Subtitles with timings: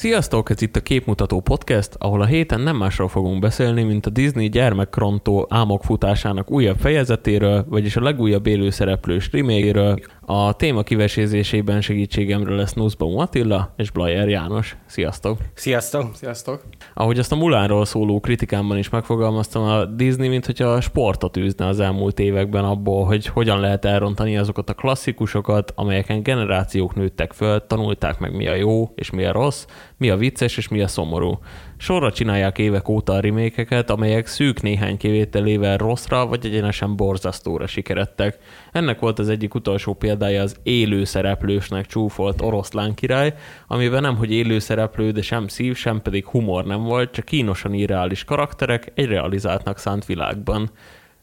[0.00, 4.10] Sziasztok, ez itt a Képmutató Podcast, ahol a héten nem másról fogunk beszélni, mint a
[4.10, 9.98] Disney gyermekkrontó álmok futásának újabb fejezetéről, vagyis a legújabb élőszereplős reméről.
[10.20, 14.76] A téma kivesézésében segítségemről lesz Nuszbaum Attila és Blajer János.
[14.86, 15.38] Sziasztok!
[15.54, 16.14] Sziasztok!
[16.14, 16.62] Sziasztok!
[16.94, 21.66] Ahogy azt a Mulánról szóló kritikámban is megfogalmaztam, a Disney, mint hogyha a sportot űzne
[21.66, 27.66] az elmúlt években abból, hogy hogyan lehet elrontani azokat a klasszikusokat, amelyeken generációk nőttek föl,
[27.66, 29.66] tanulták meg mi a jó és mi a rossz,
[30.00, 31.38] mi a vicces és mi a szomorú.
[31.76, 38.38] Sorra csinálják évek óta a remékeket, amelyek szűk néhány kivételével rosszra vagy egyenesen borzasztóra sikerettek.
[38.72, 43.34] Ennek volt az egyik utolsó példája az élő szereplősnek csúfolt oroszlán király,
[43.66, 47.74] amiben nem hogy élő szereplő, de sem szív, sem pedig humor nem volt, csak kínosan
[47.74, 50.70] irreális karakterek egy realizáltnak szánt világban.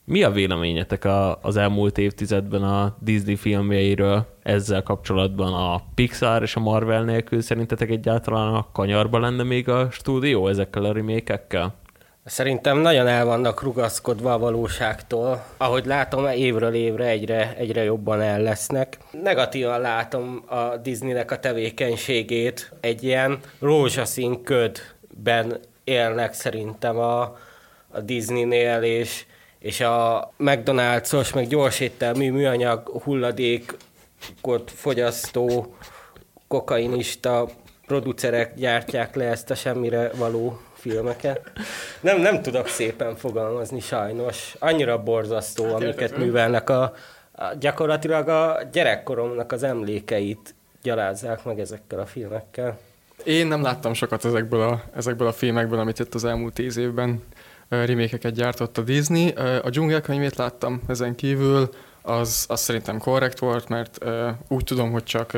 [0.10, 5.54] Mi a véleményetek a, az elmúlt évtizedben a Disney filmjeiről ezzel kapcsolatban?
[5.54, 10.84] A Pixar és a Marvel nélkül szerintetek egyáltalán a kanyarba lenne még a stúdió ezekkel
[10.84, 11.74] a remékekkel?
[12.26, 15.44] Szerintem nagyon el vannak rugaszkodva a valóságtól.
[15.58, 18.98] Ahogy látom, évről évre egyre, egyre jobban el lesznek.
[19.24, 22.72] Negatívan látom a Disneynek a tevékenységét.
[22.80, 27.22] Egy ilyen rózsaszín ködben élnek szerintem a,
[27.88, 29.26] a Disneynél, és
[29.60, 35.76] és a McDonald's-os, meg gyorséttelmű műanyag hulladékot fogyasztó
[36.48, 37.48] kokainista
[37.88, 41.52] producerek gyártják le ezt a semmire való filmeket.
[42.02, 44.56] Nem, nem tudok szépen fogalmazni sajnos.
[44.60, 46.94] Annyira borzasztó, hát amiket művelnek a,
[47.32, 52.78] a, gyakorlatilag a gyerekkoromnak az emlékeit gyalázzák meg ezekkel a filmekkel.
[53.24, 57.24] Én nem láttam sokat ezekből a, ezekből a filmekből, amit itt az elmúlt tíz évben
[57.70, 59.30] remékeket gyártott a Disney.
[59.64, 61.70] A dzsungelkönyvét láttam ezen kívül,
[62.02, 64.06] az, az szerintem korrekt volt, mert
[64.48, 65.32] úgy tudom, hogy csak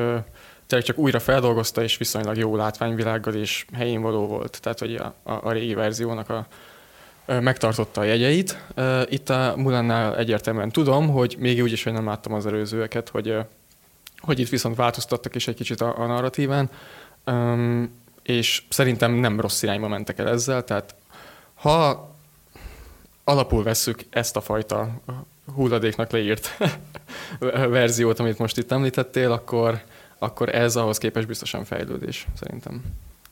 [0.68, 4.60] tényleg csak újra feldolgozta, és viszonylag jó látványvilággal és helyén való volt.
[4.62, 6.48] Tehát, hogy a, a, a régi verziónak a,
[7.26, 8.64] megtartotta a jegyeit.
[9.06, 13.38] Itt a Mulannál egyértelműen tudom, hogy még úgy is, hogy nem láttam az előzőeket, hogy,
[14.18, 16.70] hogy itt viszont változtattak is egy kicsit a, a narratíván,
[18.24, 20.96] és szerintem nem rossz irányba mentek el ezzel, tehát
[21.54, 22.10] ha
[23.30, 25.02] alapul vesszük ezt a fajta
[25.56, 26.58] hulladéknak leírt
[27.70, 29.82] verziót, amit most itt említettél, akkor,
[30.18, 32.82] akkor ez ahhoz képest biztosan fejlődés, szerintem.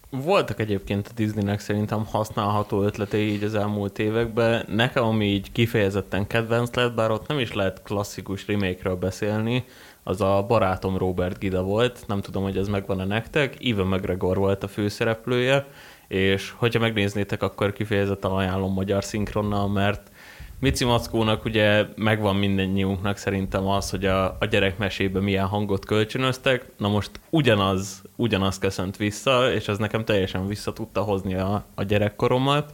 [0.09, 4.66] Voltak egyébként a Disneynek szerintem használható ötletei így az elmúlt években.
[4.68, 9.66] Nekem, ami így kifejezetten kedvenc lett, bár ott nem is lehet klasszikus remake beszélni,
[10.03, 14.64] az a barátom Robert Gida volt, nem tudom, hogy ez megvan-e nektek, Ivan McGregor volt
[14.64, 15.66] a főszereplője,
[16.07, 20.12] és hogyha megnéznétek, akkor kifejezetten ajánlom magyar szinkronnal, mert
[20.59, 26.88] Mici Mackónak ugye megvan mindennyiunknak szerintem az, hogy a, a gyerekmesében milyen hangot kölcsönöztek, na
[26.88, 32.72] most ugyanaz, ugyanaz köszönt vissza, és ez nekem teljesen vissza tudta hozni a, a gyerekkoromat.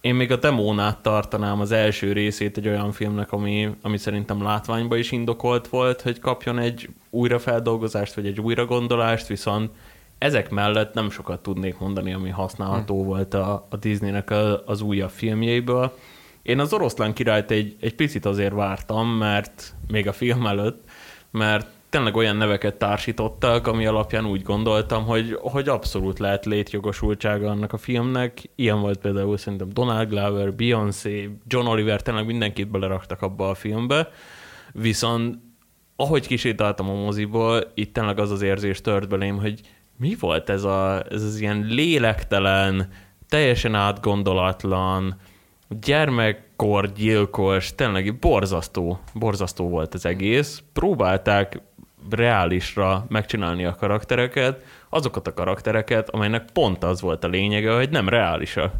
[0.00, 4.96] Én még a demónát tartanám az első részét egy olyan filmnek, ami, ami szerintem látványba
[4.96, 9.70] is indokolt volt, hogy kapjon egy újrafeldolgozást, vagy egy újragondolást, viszont
[10.18, 13.06] ezek mellett nem sokat tudnék mondani, ami használható hmm.
[13.06, 15.92] volt a, a Disneynek a, az újabb filmjeiből.
[16.42, 20.88] Én az oroszlán királyt egy, egy picit azért vártam, mert még a film előtt,
[21.30, 27.72] mert tényleg olyan neveket társítottak, ami alapján úgy gondoltam, hogy, hogy abszolút lehet létjogosultsága annak
[27.72, 28.42] a filmnek.
[28.54, 34.08] Ilyen volt például szerintem Donald Glover, Beyoncé, John Oliver, tényleg mindenkit beleraktak abba a filmbe.
[34.72, 35.38] Viszont
[35.96, 39.60] ahogy kisétáltam a moziból, itt tényleg az az érzés tört belém, hogy
[39.98, 42.88] mi volt ez, a, ez az ilyen lélektelen,
[43.28, 45.16] teljesen átgondolatlan,
[45.68, 50.62] gyermekkor gyilkos, tényleg borzasztó, borzasztó volt az egész.
[50.72, 51.60] Próbálták
[52.10, 58.08] reálisra megcsinálni a karaktereket, azokat a karaktereket, amelynek pont az volt a lényege, hogy nem
[58.08, 58.72] reálisak.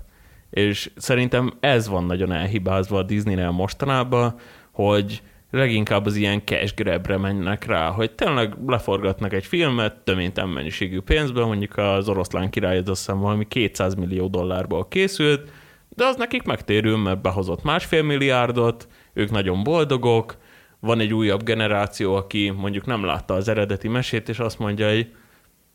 [0.51, 4.35] És szerintem ez van nagyon elhibázva a Disney-nél mostanában,
[4.71, 11.01] hogy leginkább az ilyen cash grabbre mennek rá, hogy tényleg leforgatnak egy filmet töménytelen mennyiségű
[11.01, 15.51] pénzből, mondjuk az oroszlán király az azt valami 200 millió dollárból készült,
[15.89, 20.37] de az nekik megtérül, mert behozott másfél milliárdot, ők nagyon boldogok,
[20.81, 25.15] van egy újabb generáció, aki mondjuk nem látta az eredeti mesét, és azt mondja, hogy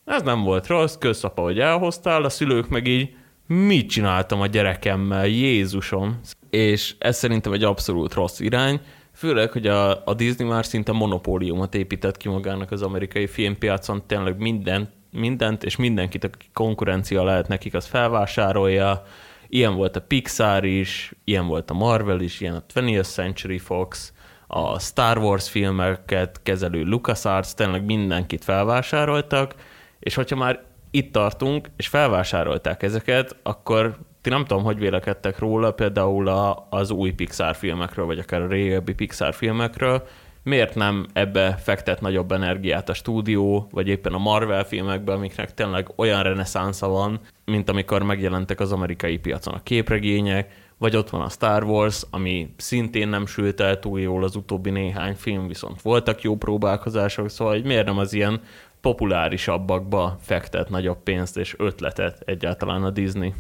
[0.06, 3.16] ez nem volt rossz, köszapa, hogy elhoztál, a szülők meg így,
[3.48, 6.20] mit csináltam a gyerekemmel, Jézusom.
[6.50, 8.82] És ez szerintem egy abszolút rossz irány,
[9.16, 14.38] Főleg, hogy a, a Disney már szinte monopóliumot épített ki magának az amerikai filmpiacon, tényleg
[14.38, 19.04] mindent, mindent és mindenkit, aki konkurencia lehet nekik, az felvásárolja.
[19.48, 24.14] Ilyen volt a Pixar is, ilyen volt a Marvel is, ilyen a 20th Century Fox,
[24.48, 29.56] a Star Wars filmeket kezelő LucasArts, tényleg mindenkit felvásároltak,
[30.00, 35.72] és hogyha már itt tartunk, és felvásárolták ezeket, akkor ti nem tudom, hogy vélekedtek róla,
[35.72, 40.08] például a, az új Pixar filmekről, vagy akár a régebbi Pixar filmekről,
[40.44, 45.88] miért nem ebbe fektet nagyobb energiát a stúdió, vagy éppen a Marvel filmekbe, amiknek tényleg
[45.96, 51.30] olyan reneszánsza van, mint amikor megjelentek az amerikai piacon a képregények, vagy ott van a
[51.30, 56.22] Star Wars, ami szintén nem sült el túl jól az utóbbi néhány film, viszont voltak
[56.22, 58.42] jó próbálkozások, szóval hogy miért nem az ilyen
[58.82, 63.34] populárisabbakba fektet nagyobb pénzt és ötletet egyáltalán a Disney?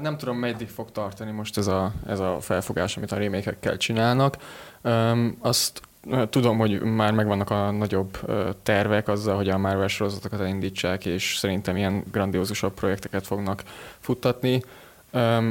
[0.00, 4.36] Nem tudom, meddig fog tartani most ez a, ez a felfogás, amit a remékekkel csinálnak.
[5.40, 5.80] Azt
[6.30, 8.18] tudom, hogy már megvannak a nagyobb
[8.62, 13.62] tervek azzal, hogy a Marvel sorozatokat elindítsák, és szerintem ilyen grandiózusabb projekteket fognak
[13.98, 14.62] futtatni.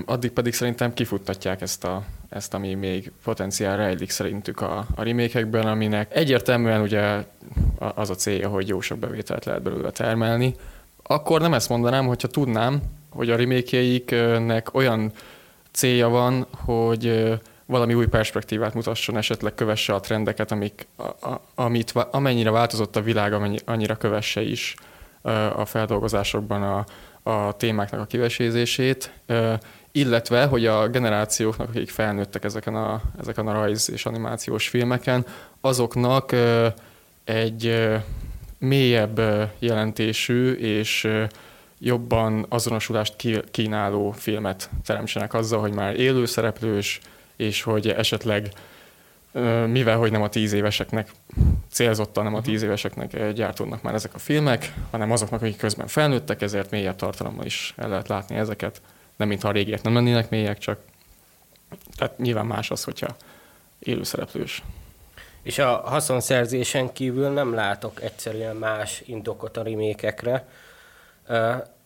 [0.06, 5.68] Addig pedig szerintem kifuttatják ezt, a, ezt ami még potenciál rejlik szerintük a, a remékekben,
[5.68, 7.26] aminek egyértelműen ugye
[7.78, 10.56] az a célja, hogy jó sok bevételt lehet belőle termelni.
[11.04, 15.12] Akkor nem ezt mondanám, hogyha tudnám, hogy a remékjeiknek olyan
[15.72, 17.34] célja van, hogy
[17.66, 23.02] valami új perspektívát mutasson, esetleg kövesse a trendeket, amik, a, a, amit, amennyire változott a
[23.02, 24.76] világ, amennyi, annyira kövesse is
[25.56, 26.86] a feldolgozásokban a,
[27.32, 29.12] a témáknak a kivesézését,
[29.92, 35.26] illetve, hogy a generációknak, akik felnőttek ezeken a, ezeken a rajz és animációs filmeken,
[35.62, 36.36] azoknak
[37.24, 37.92] egy
[38.64, 39.22] mélyebb
[39.60, 41.08] jelentésű és
[41.80, 43.16] jobban azonosulást
[43.52, 47.00] kínáló filmet teremtsenek azzal, hogy már élő szereplős,
[47.36, 48.50] és hogy esetleg
[49.68, 51.12] mivel, hogy nem a tíz éveseknek,
[51.72, 56.42] célzottan nem a tíz éveseknek gyártódnak már ezek a filmek, hanem azoknak, akik közben felnőttek,
[56.42, 58.82] ezért mélyebb tartalommal is el lehet látni ezeket.
[59.16, 60.80] Nem mintha a régiek nem lennének mélyek, csak
[61.96, 63.16] tehát nyilván más az, hogyha
[63.80, 64.64] élőszereplős.
[65.44, 70.48] És a haszonszerzésen kívül nem látok egyszerűen más indokot a rimékekre.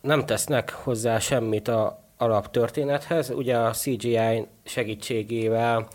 [0.01, 3.30] Nem tesznek hozzá semmit a alaptörténethez.
[3.30, 5.88] Ugye a CGI segítségével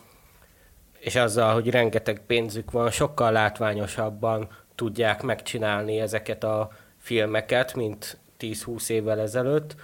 [0.98, 8.88] és azzal, hogy rengeteg pénzük van, sokkal látványosabban tudják megcsinálni ezeket a filmeket, mint 10-20
[8.88, 9.74] évvel ezelőtt,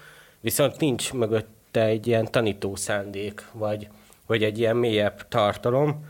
[0.40, 3.88] viszont nincs mögötte egy ilyen tanító szándék, vagy,
[4.26, 6.06] vagy egy ilyen mélyebb tartalom.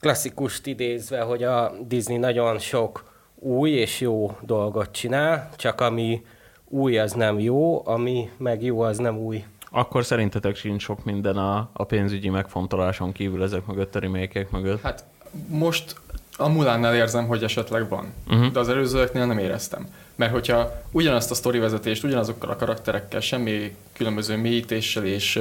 [0.00, 3.04] Klasszikust idézve, hogy a Disney nagyon sok
[3.34, 6.22] új és jó dolgot csinál, csak ami
[6.64, 9.44] új az nem jó, ami meg jó az nem új.
[9.70, 14.80] Akkor szerintetek sincs sok minden a, a pénzügyi megfontoláson kívül ezek mögött a remékek mögött?
[14.80, 15.04] Hát
[15.48, 15.96] most
[16.36, 18.52] a Mulánnál érzem, hogy esetleg van, uh-huh.
[18.52, 19.86] de az előzőeknél nem éreztem.
[20.14, 25.40] Mert hogyha ugyanazt a sztorivezetést, ugyanazokkal a karakterekkel, semmi különböző mélyítéssel és,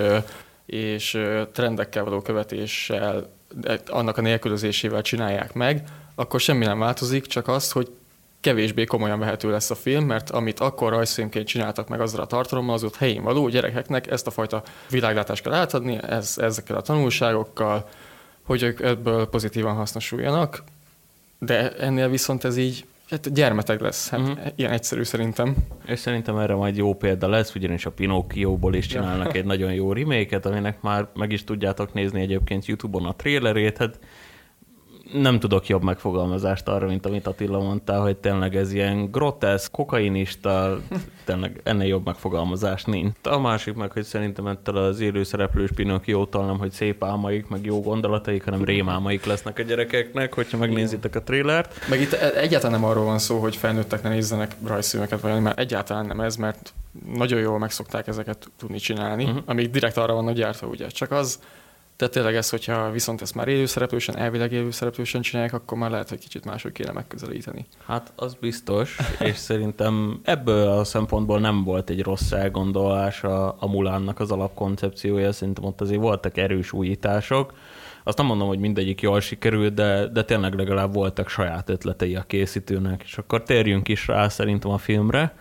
[0.66, 1.20] és
[1.52, 3.30] trendekkel való követéssel,
[3.88, 5.84] annak a nélkülözésével csinálják meg,
[6.16, 7.92] akkor semmi nem változik, csak az, hogy
[8.40, 12.76] kevésbé komolyan vehető lesz a film, mert amit akkor rajzfilmként csináltak meg azzal a tartalommal,
[12.76, 17.90] az ott helyén való, gyerekeknek ezt a fajta világlátást kell átadni, ez, ezekkel a tanulságokkal,
[18.44, 20.64] hogy ők ebből pozitívan hasznosuljanak,
[21.40, 24.48] de ennél viszont ez így Hát gyermeteg lesz, hát uh-huh.
[24.56, 25.56] ilyen egyszerű szerintem.
[25.86, 29.94] És szerintem erre majd jó példa lesz, ugyanis a Pinocchio-ból is csinálnak egy nagyon jó
[29.94, 34.00] remake aminek már meg is tudjátok nézni egyébként YouTube-on a trailerét, hát
[35.14, 40.80] nem tudok jobb megfogalmazást arra, mint amit Attila mondta, hogy tényleg ez ilyen grotesz, kokainista,
[41.26, 43.16] tényleg ennél jobb megfogalmazás nincs.
[43.24, 47.82] A másik meg, hogy szerintem ettől az élőszereplős Pinocchio-tól nem, hogy szép álmaik, meg jó
[47.82, 51.88] gondolataik, hanem rémálmaik lesznek a gyerekeknek, hogyha megnézitek a trélert.
[51.90, 56.06] Meg itt egyáltalán nem arról van szó, hogy felnőttek ne nézzenek rajzfilmeket, vagy mert egyáltalán
[56.06, 56.74] nem ez, mert
[57.14, 59.42] nagyon jól megszokták ezeket tudni csinálni, uh-huh.
[59.46, 60.88] amíg direkt arra van a gyártva, ugye.
[60.88, 61.40] Csak az,
[61.98, 66.20] de tényleg ez, hogyha viszont ezt már élőszereplősen, elvileg élőszereplősen csinálják, akkor már lehet, hogy
[66.20, 67.66] kicsit máshogy kéne megközelíteni.
[67.86, 73.68] Hát az biztos, és szerintem ebből a szempontból nem volt egy rossz elgondolás a, a
[73.68, 77.54] Mulánnak az alapkoncepciója, szerintem ott azért voltak erős újítások.
[78.04, 82.22] Azt nem mondom, hogy mindegyik jól sikerült, de, de tényleg legalább voltak saját ötletei a
[82.22, 85.36] készítőnek, és akkor térjünk is rá szerintem a filmre.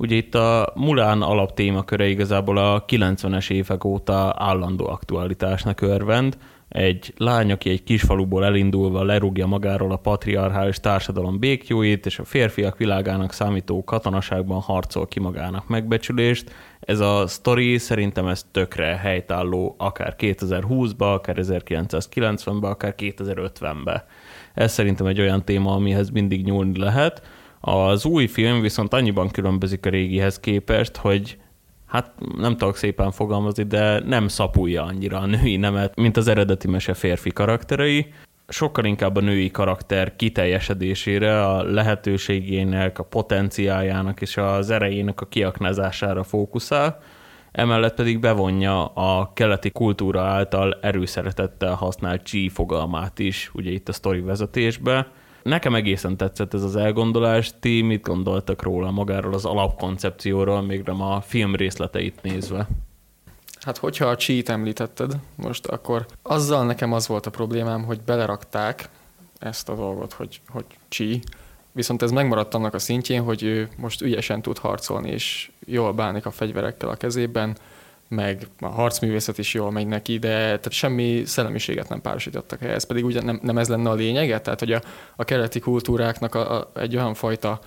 [0.00, 6.38] Ugye itt a Mulán alaptémaköre igazából a 90-es évek óta állandó aktualitásnak örvend.
[6.68, 12.76] Egy lány, aki egy kisfaluból elindulva lerúgja magáról a patriarchális társadalom békjóit, és a férfiak
[12.76, 16.50] világának számító katonaságban harcol ki magának megbecsülést.
[16.80, 24.06] Ez a sztori szerintem ez tökre helytálló akár 2020-ba, akár 1990-be, akár 2050-be.
[24.54, 27.22] Ez szerintem egy olyan téma, amihez mindig nyúlni lehet
[27.60, 31.38] az új film viszont annyiban különbözik a régihez képest, hogy
[31.86, 36.68] hát nem tudok szépen fogalmazni, de nem szapulja annyira a női nemet, mint az eredeti
[36.68, 38.12] mese férfi karakterei.
[38.48, 46.22] sokkal inkább a női karakter kiteljesedésére, a lehetőségének, a potenciáljának és az erejének a kiaknázására
[46.22, 46.98] fókuszál,
[47.52, 53.92] emellett pedig bevonja a keleti kultúra által erőszeretettel használt chi fogalmát is, ugye itt a
[53.92, 55.12] sztori vezetésbe.
[55.42, 61.00] Nekem egészen tetszett ez az elgondolás, ti mit gondoltak róla magáról az alapkoncepcióról, még nem
[61.00, 62.68] a film részleteit nézve?
[63.60, 68.88] Hát hogyha a cheat említetted most, akkor azzal nekem az volt a problémám, hogy belerakták
[69.38, 71.22] ezt a dolgot, hogy, hogy chi,
[71.72, 76.26] viszont ez megmaradt annak a szintjén, hogy ő most ügyesen tud harcolni, és jól bánik
[76.26, 77.56] a fegyverekkel a kezében,
[78.10, 83.04] meg a harcművészet is jól megy neki, de tehát semmi szellemiséget nem párosítottak ehhez, pedig
[83.04, 84.82] ugye nem, nem ez lenne a lényege, tehát hogy a,
[85.16, 87.60] a keleti kultúráknak a, a, egy olyan fajta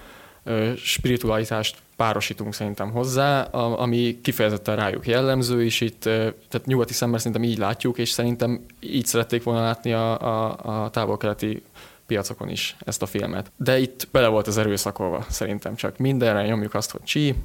[0.43, 6.11] ö, spiritualitást párosítunk szerintem hozzá, a, ami kifejezetten rájuk jellemző, és itt ö,
[6.49, 10.89] tehát nyugati szemmel szerintem így látjuk, és szerintem így szerették volna látni a, a, a
[10.89, 11.63] távol-keleti
[12.05, 13.51] piacokon is ezt a filmet.
[13.57, 15.97] De itt bele volt az erőszakolva szerintem csak.
[15.97, 17.35] Mindenre nyomjuk azt, hogy csi,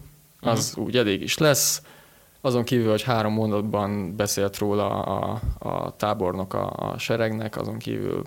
[0.41, 0.85] az uh-huh.
[0.85, 1.83] úgy elég is lesz.
[2.49, 8.23] Azon kívül, hogy három mondatban beszélt róla a, a tábornok a, a seregnek, azon kívül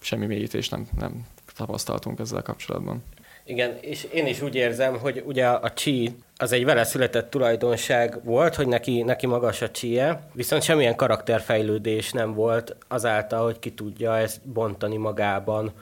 [0.00, 3.02] semmi mélyítést nem, nem tapasztaltunk ezzel kapcsolatban.
[3.44, 8.24] Igen, és én is úgy érzem, hogy ugye a chi az egy vele született tulajdonság
[8.24, 13.72] volt, hogy neki, neki magas a csie, viszont semmilyen karakterfejlődés nem volt azáltal, hogy ki
[13.72, 15.72] tudja ezt bontani magában.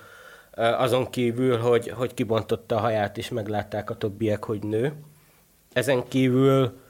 [0.54, 4.92] Azon kívül, hogy, hogy kibontotta a haját, és meglátták a többiek, hogy nő.
[5.72, 6.82] Ezen kívül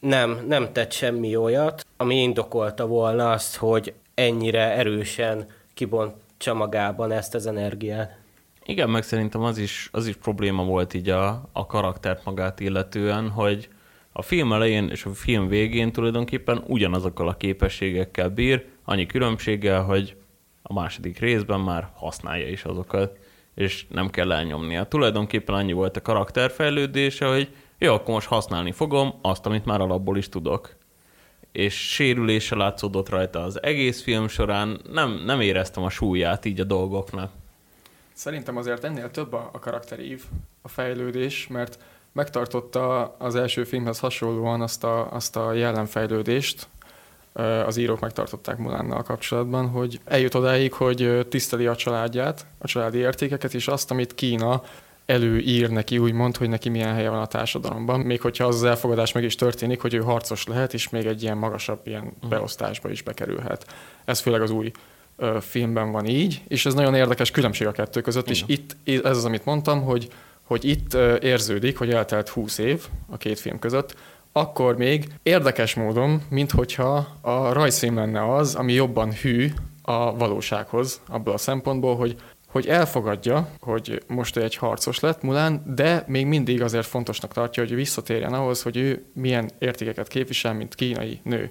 [0.00, 7.34] nem, nem tett semmi olyat, ami indokolta volna azt, hogy ennyire erősen kibontsa magában ezt
[7.34, 8.18] az energiát.
[8.64, 13.30] Igen, meg szerintem az is, az is probléma volt így a, a karaktert magát illetően,
[13.30, 13.68] hogy
[14.12, 20.16] a film elején és a film végén tulajdonképpen ugyanazokkal a képességekkel bír, annyi különbséggel, hogy
[20.62, 23.18] a második részben már használja is azokat,
[23.54, 24.84] és nem kell elnyomnia.
[24.84, 27.48] Tulajdonképpen annyi volt a karakterfejlődése, hogy
[27.78, 30.74] jó, akkor most használni fogom azt, amit már alapból is tudok.
[31.52, 36.64] És sérülése látszódott rajta az egész film során, nem, nem éreztem a súlyát így a
[36.64, 37.30] dolgoknak.
[38.12, 40.24] Szerintem azért ennél több a, a karakterív,
[40.62, 41.78] a fejlődés, mert
[42.12, 46.68] megtartotta az első filmhez hasonlóan azt a, azt a jellemfejlődést,
[47.66, 53.54] az írók megtartották Mulánnal kapcsolatban, hogy eljut odáig, hogy tiszteli a családját, a családi értékeket,
[53.54, 54.62] és azt, amit Kína
[55.06, 59.12] előír neki, úgymond, hogy neki milyen helye van a társadalomban, még hogyha az az elfogadás
[59.12, 62.28] meg is történik, hogy ő harcos lehet, és még egy ilyen magasabb ilyen mhm.
[62.28, 63.66] beosztásba is bekerülhet.
[64.04, 64.70] Ez főleg az új
[65.16, 68.42] ö, filmben van így, és ez nagyon érdekes különbség a kettő között, Igen.
[68.48, 70.08] és itt ez az, amit mondtam, hogy,
[70.42, 73.96] hogy itt ö, érződik, hogy eltelt 20 év a két film között,
[74.32, 79.50] akkor még érdekes módon, mint hogyha a rajzfilm lenne az, ami jobban hű
[79.82, 85.62] a valósághoz, abból a szempontból, hogy hogy elfogadja, hogy most ő egy harcos lett Mulán,
[85.74, 90.74] de még mindig azért fontosnak tartja, hogy visszatérjen ahhoz, hogy ő milyen értékeket képvisel, mint
[90.74, 91.50] kínai nő.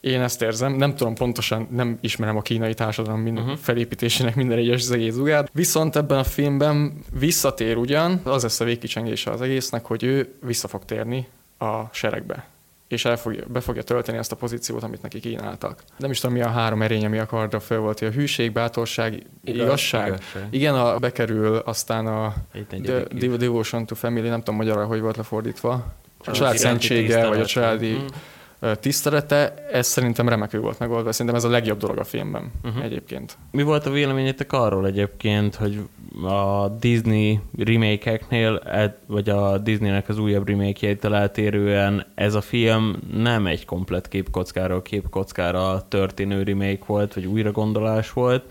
[0.00, 3.58] Én ezt érzem, nem tudom pontosan, nem ismerem a kínai társadalom minden uh-huh.
[3.58, 9.40] felépítésének minden egyes zugát, viszont ebben a filmben visszatér ugyan, az lesz a végkicsengése az
[9.40, 11.26] egésznek, hogy ő vissza fog térni
[11.58, 12.46] a seregbe
[12.88, 15.82] és el fogja, be fogja tölteni ezt a pozíciót, amit neki kínáltak.
[15.96, 19.12] Nem is tudom, mi a három erény, ami a kardra föl volt, a hűség, bátorság,
[19.44, 20.06] Igaz, igazság.
[20.06, 20.46] igazság.
[20.50, 22.34] Igen, a, bekerül aztán a
[23.36, 25.94] Devotion to Family, nem tudom magyarra, hogy volt lefordítva.
[26.24, 28.06] A család szentsége, vagy a családi hmm
[28.80, 31.12] tisztelete, ez szerintem remekül volt megoldva.
[31.12, 32.84] Szerintem ez a legjobb dolog a filmben uh-huh.
[32.84, 33.38] egyébként.
[33.50, 35.80] Mi volt a véleményetek arról egyébként, hogy
[36.22, 38.62] a Disney remake-eknél,
[39.06, 45.84] vagy a Disneynek az újabb remake-jeitől eltérően ez a film nem egy komplet képkockáról képkockára
[45.88, 48.44] történő remake volt, vagy újra gondolás volt,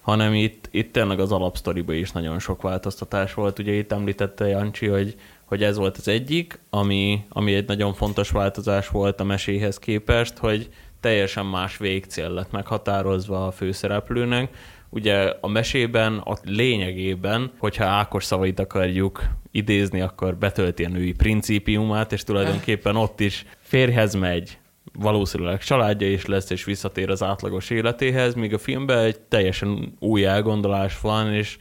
[0.00, 3.58] hanem itt, itt tényleg az alapsztoriba is nagyon sok változtatás volt.
[3.58, 8.30] Ugye itt említette Jancsi, hogy hogy ez volt az egyik, ami, ami egy nagyon fontos
[8.30, 10.68] változás volt a meséhez képest, hogy
[11.00, 14.56] teljesen más végcél lett meghatározva a főszereplőnek.
[14.90, 22.12] Ugye a mesében a lényegében, hogyha Ákos szavait akarjuk idézni, akkor betölti a női principiumát,
[22.12, 24.58] és tulajdonképpen ott is férhez megy,
[24.98, 30.24] valószínűleg családja is lesz, és visszatér az átlagos életéhez, míg a filmben egy teljesen új
[30.24, 31.58] elgondolás van, és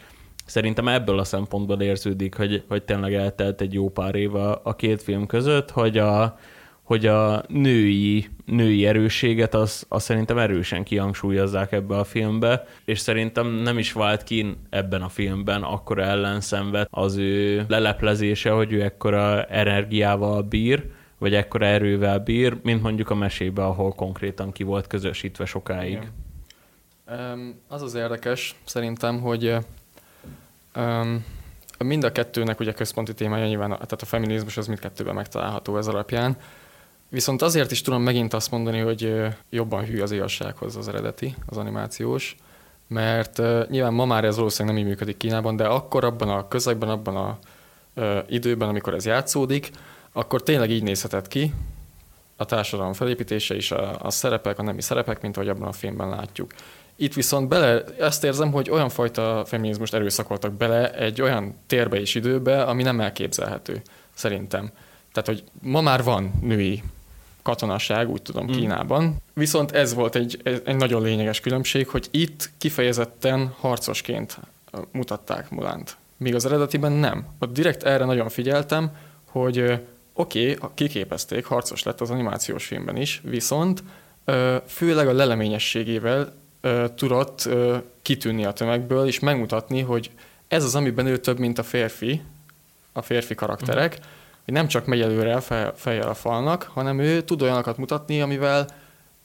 [0.54, 4.76] szerintem ebből a szempontból érződik, hogy, hogy tényleg eltelt egy jó pár év a, a
[4.76, 6.38] két film között, hogy a,
[6.84, 13.48] hogy a női, női erősséget az, az szerintem erősen kihangsúlyozzák ebbe a filmbe, és szerintem
[13.48, 19.44] nem is vált ki ebben a filmben akkor ellenszenvet az ő leleplezése, hogy ő ekkora
[19.44, 25.46] energiával bír, vagy ekkora erővel bír, mint mondjuk a mesébe, ahol konkrétan ki volt közösítve
[25.46, 25.92] sokáig.
[25.92, 27.56] Igen.
[27.68, 29.58] Az az érdekes szerintem, hogy
[30.75, 31.25] um,
[31.77, 36.38] mind a kettőnek ugye központi témája nyilván, tehát a feminizmus az mindkettőben megtalálható ez alapján.
[37.10, 39.13] Viszont azért is tudom megint azt mondani, hogy
[39.50, 42.36] jobban hű az igazsághoz az eredeti, az animációs,
[42.88, 46.89] mert nyilván ma már ez valószínűleg nem így működik Kínában, de akkor abban a közegben,
[46.89, 47.38] abban a
[48.27, 49.72] időben, amikor ez játszódik,
[50.12, 51.53] akkor tényleg így nézhetett ki
[52.36, 56.10] a társadalom felépítése és a, a szerepek, a nemi szerepek, mint ahogy abban a filmben
[56.10, 56.53] látjuk.
[56.96, 62.16] Itt viszont bele, ezt érzem, hogy olyan fajta feminizmust erőszakoltak bele egy olyan térbe és
[62.16, 63.82] időbe, ami nem elképzelhető,
[64.14, 64.72] szerintem.
[65.12, 66.84] Tehát, hogy ma már van női
[67.42, 68.56] katonaság, úgy tudom, hmm.
[68.56, 69.16] Kínában.
[69.34, 74.38] Viszont ez volt egy, egy nagyon lényeges különbség, hogy itt kifejezetten harcosként
[74.92, 75.98] mutatták Mulánt.
[76.18, 77.26] Míg az eredetiben nem.
[77.40, 78.92] Ott direkt erre nagyon figyeltem,
[79.30, 79.80] hogy
[80.14, 83.84] oké, okay, kiképezték, harcos lett az animációs filmben is, viszont
[84.66, 86.34] főleg a leleményességével
[86.96, 87.50] tudott
[88.01, 90.12] kitűnni a tömegből, és megmutatni, hogy
[90.48, 92.22] ez az, amiben ő több, mint a férfi,
[92.91, 94.05] a férfi karakterek, uh-huh.
[94.46, 95.39] hogy nem csak megy előre
[95.75, 98.67] fejjel a falnak, hanem ő tud olyanokat mutatni, amivel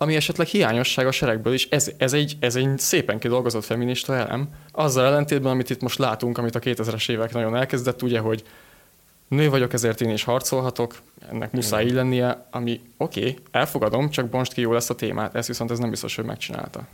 [0.00, 4.48] ami esetleg hiányosság a seregből is, ez, ez, egy, ez egy szépen kidolgozott feminista elem.
[4.72, 8.44] Azzal ellentétben, amit itt most látunk, amit a 2000-es évek nagyon elkezdett, ugye, hogy
[9.28, 10.94] nő vagyok, ezért én is harcolhatok,
[11.30, 15.34] ennek muszáj így lennie, ami oké, okay, elfogadom, csak bonst ki jó lesz a témát,
[15.34, 16.86] ez viszont ez nem biztos, hogy megcsinálta.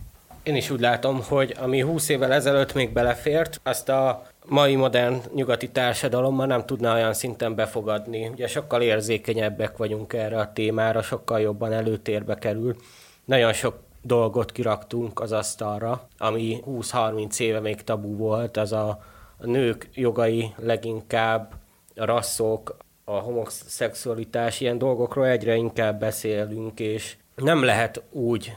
[0.44, 5.20] Én is úgy látom, hogy ami 20 évvel ezelőtt még belefért, azt a mai modern
[5.34, 8.28] nyugati társadalom már nem tudná olyan szinten befogadni.
[8.28, 12.76] Ugye sokkal érzékenyebbek vagyunk erre a témára, sokkal jobban előtérbe kerül.
[13.24, 19.02] Nagyon sok dolgot kiraktunk az asztalra, ami 20-30 éve még tabu volt, az a
[19.38, 21.52] nők jogai leginkább,
[21.96, 28.54] a rasszok, a homoszexualitás, ilyen dolgokról egyre inkább beszélünk, és nem lehet úgy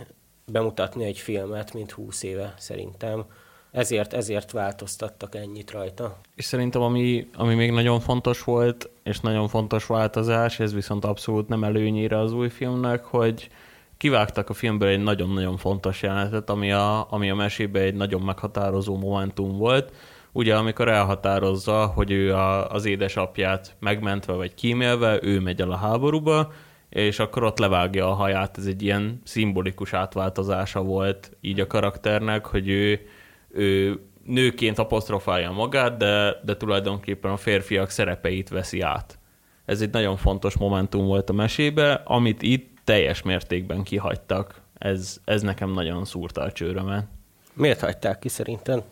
[0.51, 3.25] bemutatni egy filmet, mint 20 éve szerintem.
[3.71, 6.17] Ezért, ezért változtattak ennyit rajta.
[6.35, 11.47] És szerintem ami, ami még nagyon fontos volt, és nagyon fontos változás, ez viszont abszolút
[11.47, 13.49] nem előnyére az új filmnek, hogy
[13.97, 18.97] kivágtak a filmből egy nagyon-nagyon fontos jelenetet, ami a, ami a mesében egy nagyon meghatározó
[18.97, 19.93] momentum volt.
[20.31, 25.77] Ugye, amikor elhatározza, hogy ő a, az édesapját megmentve vagy kímélve, ő megy el a
[25.77, 26.51] háborúba,
[26.89, 32.45] és akkor ott levágja a haját, ez egy ilyen szimbolikus átváltozása volt így a karakternek,
[32.45, 33.07] hogy ő,
[33.49, 39.19] ő nőként apostrofálja magát, de, de tulajdonképpen a férfiak szerepeit veszi át.
[39.65, 44.61] Ez egy nagyon fontos momentum volt a mesébe, amit itt teljes mértékben kihagytak.
[44.77, 47.05] Ez, ez nekem nagyon szúrta a csőrömet.
[47.53, 48.83] Miért hagyták ki szerinted?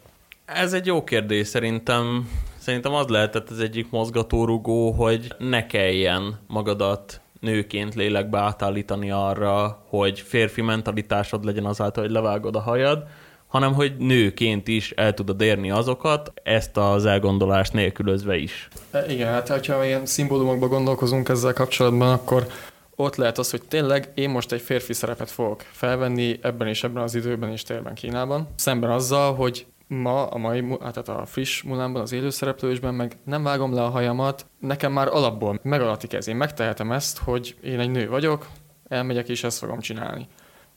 [0.45, 2.29] Ez egy jó kérdés szerintem.
[2.57, 10.19] Szerintem az lehetett az egyik mozgatórugó, hogy ne kelljen magadat nőként lélekbe átállítani arra, hogy
[10.19, 13.03] férfi mentalitásod legyen azáltal, hogy levágod a hajad,
[13.47, 18.67] hanem hogy nőként is el tudod érni azokat, ezt az elgondolást nélkülözve is.
[18.91, 22.47] E, igen, hát ha ilyen szimbólumokban gondolkozunk ezzel kapcsolatban, akkor
[22.95, 27.03] ott lehet az, hogy tényleg én most egy férfi szerepet fogok felvenni ebben és ebben
[27.03, 31.61] az időben és térben Kínában, szemben azzal, hogy ma, a mai, hát tehát a friss
[31.61, 36.27] Mulánban, az élőszereplősben meg nem vágom le a hajamat, nekem már alapból megalatik ez.
[36.27, 38.47] Én megtehetem ezt, hogy én egy nő vagyok,
[38.87, 40.27] elmegyek és ezt fogom csinálni.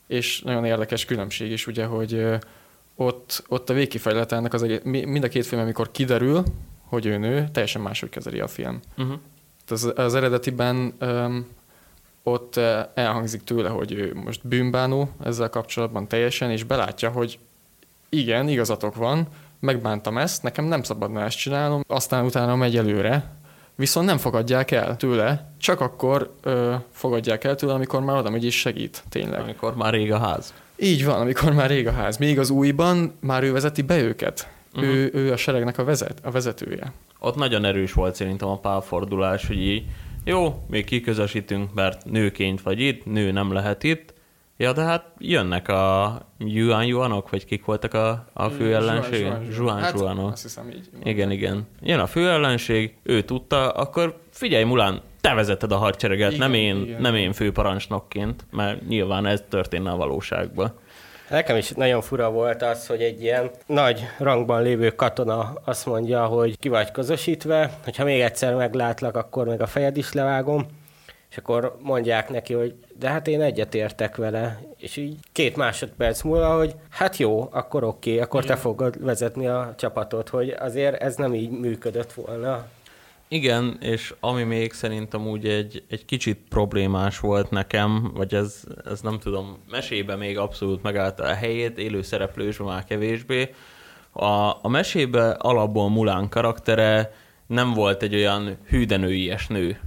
[0.07, 2.25] És nagyon érdekes különbség is, ugye, hogy
[2.95, 6.43] ott, ott a végkifejlete ennek az egész, mind a két film, amikor kiderül,
[6.85, 8.79] hogy ő nő, teljesen máshogy kezeli a film.
[8.97, 9.19] Uh-huh.
[9.67, 11.47] Az, az eredetiben um,
[12.23, 12.57] ott
[12.93, 17.39] elhangzik tőle, hogy ő most bűnbánó ezzel kapcsolatban teljesen, és belátja, hogy
[18.09, 19.27] igen, igazatok van,
[19.59, 23.37] megbántam ezt, nekem nem szabadna ezt csinálnom, aztán utána megy előre,
[23.75, 28.45] viszont nem fogadják el tőle, csak akkor ö, fogadják el tőle, amikor már oda megy
[28.45, 29.39] és segít, tényleg.
[29.39, 30.53] Amikor már rég a ház.
[30.75, 32.17] Így van, amikor már rég a ház.
[32.17, 34.49] Még az újban már ő vezeti be őket.
[34.73, 34.89] Uh-huh.
[34.89, 36.93] Ő, ő a seregnek a, vezet, a vezetője.
[37.19, 39.83] Ott nagyon erős volt szerintem a pálfordulás, hogy így,
[40.23, 44.13] jó, még kiközösítünk, mert nőként vagy itt, nő nem lehet itt,
[44.61, 49.31] Ja, de hát jönnek a Yuan Yuanok, vagy kik voltak a, a fő ellenség?
[49.51, 50.31] Zsuán hát, Zsuánok.
[50.31, 50.89] Azt hiszem így.
[51.03, 51.67] Igen, igen.
[51.81, 56.53] Jön a fő ellenség, ő tudta, akkor figyelj Mulán, te vezeted a hadsereget, igen, nem
[56.53, 57.01] én, igen.
[57.01, 60.73] nem én főparancsnokként, mert nyilván ez történne a valóságban.
[61.29, 66.25] Nekem is nagyon fura volt az, hogy egy ilyen nagy rangban lévő katona azt mondja,
[66.25, 70.65] hogy ki vagy közösítve, hogyha még egyszer meglátlak, akkor meg a fejed is levágom
[71.29, 76.57] és akkor mondják neki, hogy de hát én egyetértek vele, és így két másodperc múlva,
[76.57, 78.55] hogy hát jó, akkor oké, okay, akkor Igen.
[78.55, 82.67] te fogod vezetni a csapatot, hogy azért ez nem így működött volna.
[83.31, 89.01] Igen, és ami még szerintem úgy egy, egy kicsit problémás volt nekem, vagy ez, ez
[89.01, 93.53] nem tudom, mesébe még abszolút megállta a helyét, élő szereplősben már kevésbé.
[94.11, 94.25] A,
[94.61, 97.13] a mesébe alapból Mulán karaktere
[97.47, 99.79] nem volt egy olyan hűdenőies nő.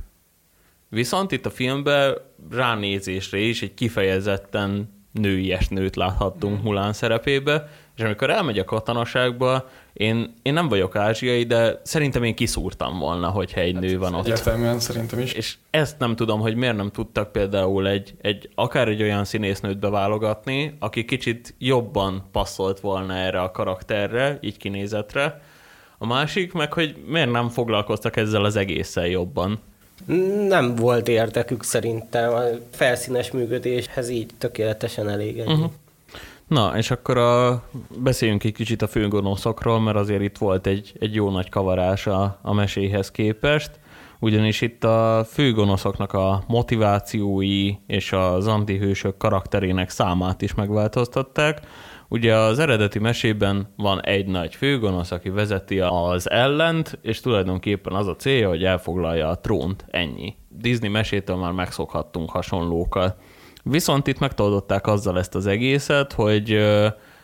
[0.95, 2.17] Viszont itt a filmben
[2.51, 6.63] ránézésre is egy kifejezetten nőies nőt láthattunk mm.
[6.63, 12.35] Mulán szerepébe, és amikor elmegy a katonaságba, én, én nem vagyok ázsiai, de szerintem én
[12.35, 14.25] kiszúrtam volna, hogyha egy hát nő van ott.
[14.25, 15.33] Egyértelműen szerintem is.
[15.33, 19.79] És ezt nem tudom, hogy miért nem tudtak például egy, egy akár egy olyan színésznőt
[19.79, 25.43] beválogatni, aki kicsit jobban passzolt volna erre a karakterre, így kinézetre.
[25.99, 29.61] A másik meg, hogy miért nem foglalkoztak ezzel az egészen jobban.
[30.49, 35.37] Nem volt érdekük szerintem, a felszínes működéshez így tökéletesen elég.
[35.37, 35.71] Uh-huh.
[36.47, 37.63] Na, és akkor a,
[37.99, 42.39] beszéljünk egy kicsit a főgonoszokról, mert azért itt volt egy, egy jó nagy kavarás a,
[42.43, 43.71] a meséhez képest,
[44.19, 51.61] ugyanis itt a főgonoszoknak a motivációi és az antihősök karakterének számát is megváltoztatták.
[52.13, 58.07] Ugye az eredeti mesében van egy nagy főgonosz, aki vezeti az ellent, és tulajdonképpen az
[58.07, 60.35] a célja, hogy elfoglalja a trónt, ennyi.
[60.49, 63.17] Disney mesétől már megszokhattunk hasonlókat.
[63.63, 66.59] Viszont itt megtoldották azzal ezt az egészet, hogy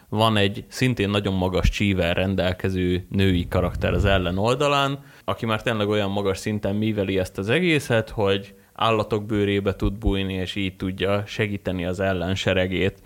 [0.09, 5.89] van egy szintén nagyon magas csível rendelkező női karakter az ellen oldalán, aki már tényleg
[5.89, 11.23] olyan magas szinten műveli ezt az egészet, hogy állatok bőrébe tud bújni, és így tudja
[11.27, 13.03] segíteni az ellenseregét.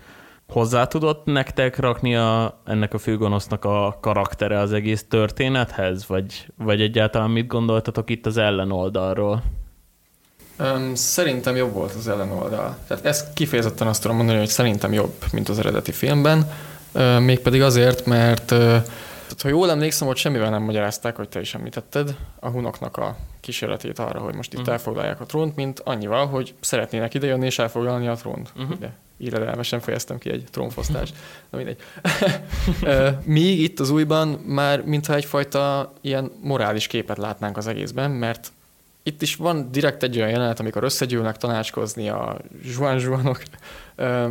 [0.47, 6.81] Hozzá tudott nektek rakni a, ennek a főgonosznak a karaktere az egész történethez, vagy, vagy
[6.81, 9.43] egyáltalán mit gondoltatok itt az ellenoldalról?
[10.59, 12.77] Um, szerintem jobb volt az ellenoldal.
[12.87, 16.51] Tehát ezt kifejezetten azt tudom mondani, hogy szerintem jobb, mint az eredeti filmben.
[16.93, 18.57] Uh, mégpedig azért, mert uh,
[19.23, 23.15] tehát, ha jól emlékszem, hogy semmivel nem magyarázták, hogy te is említetted, a hunoknak a
[23.39, 24.73] kísérletét arra, hogy most itt uh-huh.
[24.73, 28.53] elfoglalják a trónt, mint annyival, hogy szeretnének idejönni és elfoglalni a trónt.
[28.55, 28.77] Uh-huh.
[29.23, 31.15] Íredelmesen fejeztem ki egy trónfosztást.
[31.49, 31.77] Na mindegy.
[33.25, 38.51] Míg itt az újban már mintha egyfajta ilyen morális képet látnánk az egészben, mert
[39.03, 43.43] itt is van direkt egy olyan jelenet, amikor összegyűlnek tanácskozni a zsuan zsuanok,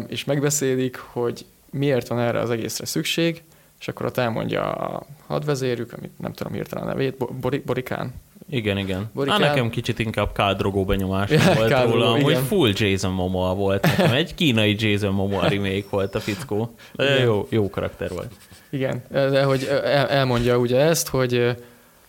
[0.06, 3.42] és megbeszélik, hogy miért van erre az egészre szükség,
[3.80, 7.16] és akkor ott elmondja a hadvezérük, amit nem tudom hirtelen a nevét,
[7.64, 8.14] Borikán.
[8.52, 9.10] Igen, igen.
[9.14, 9.42] Borikán...
[9.42, 13.82] Á, nekem kicsit inkább kádrogó benyomás ja, volt kádrogó, róla, hogy full Jason Momoa volt
[13.82, 14.12] nekem.
[14.12, 16.74] Egy kínai Jason Momoa remake volt a fickó.
[16.92, 18.32] De jó, jó karakter volt.
[18.70, 19.68] Igen, de hogy
[20.08, 21.56] elmondja ugye ezt, hogy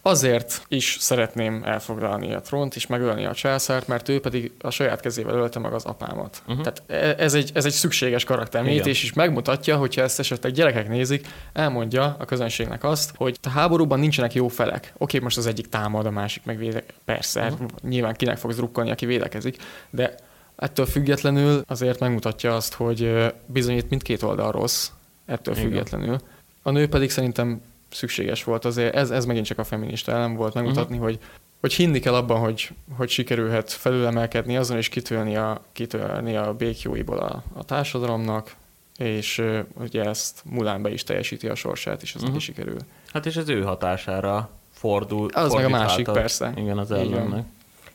[0.05, 4.99] Azért is szeretném elfoglalni a trónt és megölni a császárt, mert ő pedig a saját
[4.99, 6.41] kezével ölte meg az apámat.
[6.47, 6.63] Uh-huh.
[6.63, 11.27] Tehát e, ez egy, ez egy szükséges karaktermélyítés, és megmutatja, hogyha ezt esetleg gyerekek nézik,
[11.53, 14.93] elmondja a közönségnek azt, hogy a háborúban nincsenek jó felek.
[14.97, 16.83] Oké, most az egyik támad, a másik meg véde...
[17.05, 17.67] Persze, uh-huh.
[17.81, 19.57] nyilván kinek fog drukkolni, aki védekezik,
[19.89, 20.15] de
[20.55, 24.89] ettől függetlenül azért megmutatja azt, hogy bizonyít mindkét oldal rossz,
[25.25, 25.67] ettől Igen.
[25.67, 26.17] függetlenül.
[26.61, 27.61] A nő pedig szerintem
[27.93, 31.09] szükséges volt azért, ez, ez megint csak a feminista elem volt megmutatni, uh-huh.
[31.09, 31.19] hogy,
[31.59, 37.17] hogy hinni kell abban, hogy, hogy sikerülhet felülemelkedni azon, és kitölni a, kitölni a békjóiból
[37.17, 38.55] a, a társadalomnak,
[38.97, 42.29] és uh, ugye ezt Mulán be is teljesíti a sorsát, és ez uh-huh.
[42.29, 42.77] neki sikerül.
[43.13, 45.29] Hát és az ő hatására fordul.
[45.33, 46.53] Az meg a másik, persze.
[46.55, 47.45] Igen, az ellennek.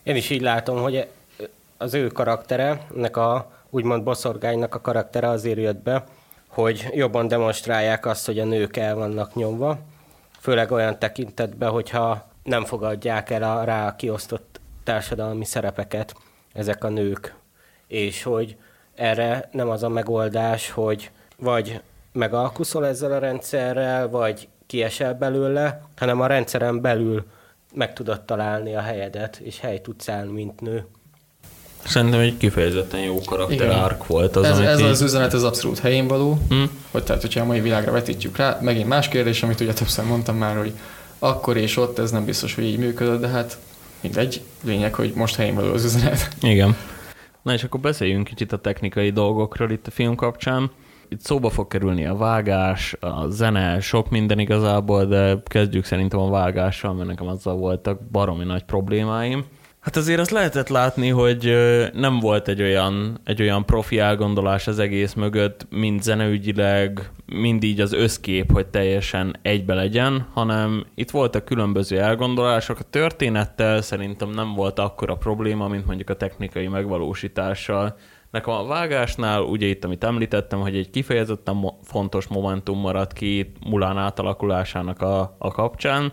[0.02, 1.06] Én is így látom, hogy
[1.76, 6.04] az ő karaktere, ennek a úgymond boszorgánynak a karaktere azért jött be,
[6.48, 9.78] hogy jobban demonstrálják azt, hogy a nők el vannak nyomva,
[10.40, 16.14] főleg olyan tekintetben, hogyha nem fogadják el a rá kiosztott társadalmi szerepeket
[16.52, 17.34] ezek a nők,
[17.86, 18.56] és hogy
[18.94, 21.80] erre nem az a megoldás, hogy vagy
[22.12, 27.26] megalkuszol ezzel a rendszerrel, vagy kiesel belőle, hanem a rendszeren belül
[27.74, 30.86] meg tudod találni a helyedet, és hely tudsz állni, mint nő.
[31.84, 34.86] Szerintem egy kifejezetten jó karakter arc volt az, Ez, ez így...
[34.86, 36.70] az üzenet az abszolút helyén való, hmm.
[36.90, 40.36] hogy tehát, hogyha a mai világra vetítjük rá, megint más kérdés, amit ugye többször mondtam
[40.36, 40.72] már, hogy
[41.18, 43.58] akkor és ott ez nem biztos, hogy így működött, de hát
[44.00, 46.28] mindegy, lényeg, hogy most helyén való az üzenet.
[46.42, 46.76] Igen.
[47.42, 50.70] Na és akkor beszéljünk kicsit a technikai dolgokról itt a film kapcsán.
[51.08, 56.30] Itt szóba fog kerülni a vágás, a zene, sok minden igazából, de kezdjük szerintem a
[56.30, 59.44] vágással, mert nekem azzal voltak baromi nagy problémáim.
[59.80, 61.54] Hát azért azt lehetett látni, hogy
[61.92, 67.80] nem volt egy olyan, egy olyan profi elgondolás az egész mögött, mind zeneügyileg, mind így
[67.80, 72.78] az összkép, hogy teljesen egybe legyen, hanem itt voltak különböző elgondolások.
[72.78, 77.96] A történettel szerintem nem volt akkora probléma, mint mondjuk a technikai megvalósítással.
[78.30, 83.98] Nekem a vágásnál, ugye itt, amit említettem, hogy egy kifejezetten fontos momentum maradt ki Mulán
[83.98, 86.12] átalakulásának a, a kapcsán,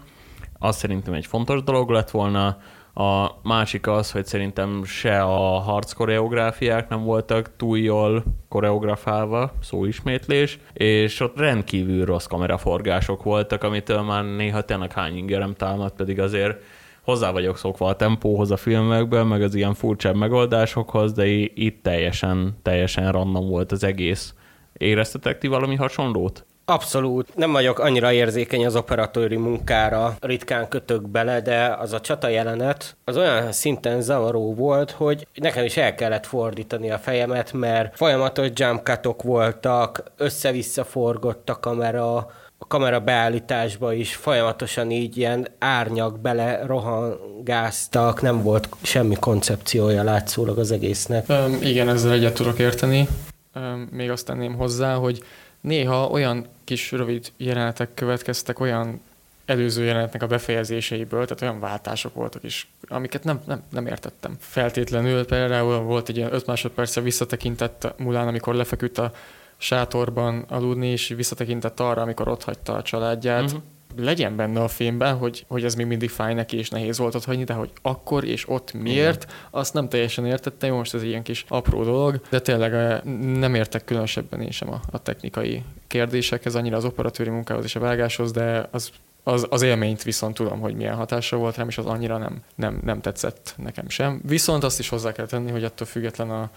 [0.60, 2.58] az szerintem egy fontos dolog lett volna.
[2.98, 10.60] A másik az, hogy szerintem se a harc koreográfiák nem voltak túl jól koreografálva, szóismétlés,
[10.74, 16.62] és ott rendkívül rossz kameraforgások voltak, amitől már néha tényleg hány ingerem támad, pedig azért
[17.02, 22.58] hozzá vagyok szokva a tempóhoz a filmekben, meg az ilyen furcsább megoldásokhoz, de itt teljesen,
[22.62, 24.34] teljesen random volt az egész.
[24.74, 26.46] Éreztetek ti valami hasonlót?
[26.68, 27.36] Abszolút.
[27.36, 32.96] Nem vagyok annyira érzékeny az operatőri munkára, ritkán kötök bele, de az a csata jelenet
[33.04, 38.48] az olyan szinten zavaró volt, hogy nekem is el kellett fordítani a fejemet, mert folyamatos
[38.54, 42.16] jump cutok voltak, össze-vissza forgott a kamera,
[42.58, 50.58] a kamera beállításba is folyamatosan így ilyen árnyak bele rohangáztak, nem volt semmi koncepciója látszólag
[50.58, 51.26] az egésznek.
[51.30, 53.08] Um, igen, ezzel egyet tudok érteni.
[53.56, 55.24] Um, még azt tenném hozzá, hogy
[55.62, 59.02] néha olyan kis rövid jelenetek következtek olyan
[59.46, 64.36] előző jelenetnek a befejezéseiből, tehát olyan váltások voltak is, amiket nem, nem, nem értettem.
[64.40, 69.12] Feltétlenül például volt egy ilyen 5 másodperce visszatekintett Mulán, amikor lefeküdt a
[69.58, 73.44] sátorban aludni, és visszatekintett arra, amikor ott hagyta a családját.
[73.44, 73.62] Uh-huh
[73.98, 77.26] legyen benne a filmben, hogy, hogy ez még mindig fáj neki, és nehéz volt ott
[77.26, 79.36] hagyni, de hogy akkor és ott miért, Igen.
[79.52, 83.02] azt nem teljesen értettem, most ez ilyen kis apró dolog, de tényleg eh,
[83.40, 87.80] nem értek különösebben én sem a, a technikai kérdésekhez, annyira az operatőri munkához és a
[87.80, 88.92] vágáshoz, de az
[89.28, 92.80] az, az élményt viszont tudom, hogy milyen hatása volt rám, és az annyira nem, nem,
[92.84, 94.22] nem tetszett nekem sem.
[94.24, 96.50] Viszont azt is hozzá kell tenni, hogy attól független a,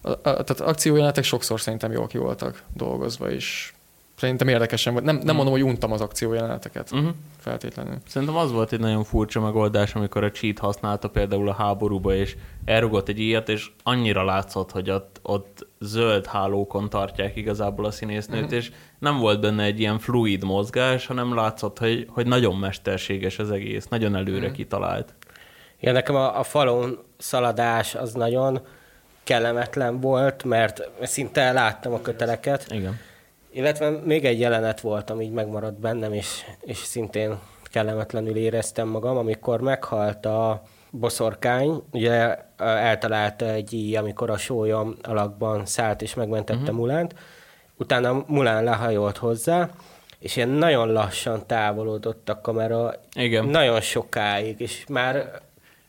[0.00, 3.73] a, a tehát akciójelenetek sokszor szerintem jól ki voltak dolgozva, és
[4.16, 5.04] Szerintem érdekesen volt.
[5.04, 5.36] Nem, nem mm.
[5.36, 7.08] mondom, hogy untam az akciójeleneteket uh-huh.
[7.38, 7.96] feltétlenül.
[8.06, 12.36] Szerintem az volt egy nagyon furcsa megoldás, amikor a cheat használta például a háborúba, és
[12.64, 18.42] elrugott egy ilyet, és annyira látszott, hogy ott, ott zöld hálókon tartják igazából a színésznőt,
[18.42, 18.56] uh-huh.
[18.56, 23.50] és nem volt benne egy ilyen fluid mozgás, hanem látszott, hogy, hogy nagyon mesterséges az
[23.50, 24.56] egész, nagyon előre uh-huh.
[24.56, 25.14] kitalált.
[25.80, 28.60] Igen, nekem a, a falon szaladás az nagyon
[29.24, 32.66] kellemetlen volt, mert szinte láttam a köteleket.
[32.70, 33.12] Igen
[33.54, 39.16] illetve még egy jelenet volt, ami így megmaradt bennem, és, és szintén kellemetlenül éreztem magam,
[39.16, 46.60] amikor meghalt a boszorkány, ugye eltalálta egy íj, amikor a sólyom alakban szállt és megmentette
[46.60, 46.76] uh-huh.
[46.76, 47.14] Mulánt,
[47.76, 49.70] utána Mulán lehajolt hozzá,
[50.18, 53.44] és ilyen nagyon lassan távolodott a kamera, Igen.
[53.44, 55.40] nagyon sokáig, és már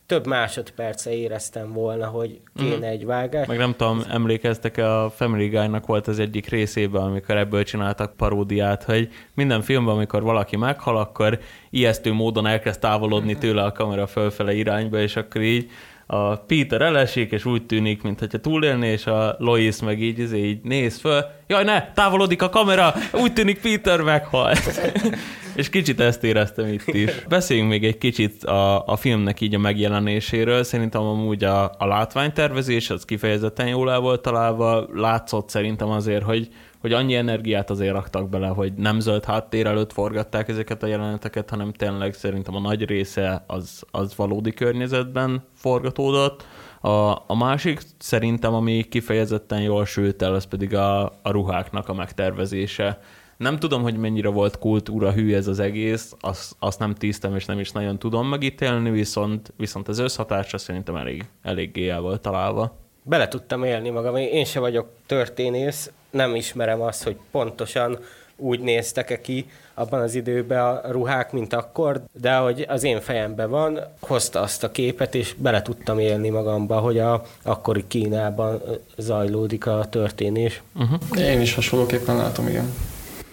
[0.05, 2.91] több másodperce éreztem volna, hogy kéne mm.
[2.91, 3.47] egy vágás.
[3.47, 8.83] Meg nem tudom, emlékeztek a Family Guy-nak volt az egyik részében, amikor ebből csináltak paródiát,
[8.83, 11.39] hogy minden filmben, amikor valaki meghal, akkor
[11.69, 15.69] ijesztő módon elkezd távolodni tőle a kamera fölfele irányba, és akkor így
[16.05, 20.61] a Peter elesik, és úgy tűnik, mintha túlélné, és a Lois meg így, így, így
[20.63, 24.81] néz föl, jaj ne, távolodik a kamera, úgy tűnik Peter meghalt.
[25.55, 27.11] és kicsit ezt éreztem itt is.
[27.29, 30.63] Beszéljünk még egy kicsit a, a filmnek így a megjelenéséről.
[30.63, 34.87] Szerintem amúgy a, a látványtervezés az kifejezetten jól el volt találva.
[34.93, 36.47] Látszott szerintem azért, hogy
[36.85, 41.49] hogy annyi energiát azért raktak bele, hogy nem zöld háttér előtt forgatták ezeket a jeleneteket,
[41.49, 46.45] hanem tényleg szerintem a nagy része az, az valódi környezetben forgatódott.
[46.81, 46.89] A,
[47.27, 52.99] a másik szerintem, ami kifejezetten jól sült el, az pedig a, a ruháknak a megtervezése.
[53.37, 57.45] Nem tudom, hogy mennyire volt kultúra hű ez az egész, azt, azt nem tisztem, és
[57.45, 62.84] nem is nagyon tudom megítélni, viszont, viszont az összhatásra szerintem elég, eléggé el volt találva.
[63.07, 67.99] Bele tudtam élni magam, én se vagyok történész, nem ismerem azt, hogy pontosan
[68.35, 73.49] úgy néztek-e ki abban az időben a ruhák, mint akkor, de hogy az én fejemben
[73.49, 78.61] van, hozta azt a képet, és bele tudtam élni magamba, hogy a akkori Kínában
[78.97, 80.61] zajlódik a történés.
[80.75, 81.19] Uh-huh.
[81.19, 82.73] Én is hasonlóképpen látom, igen.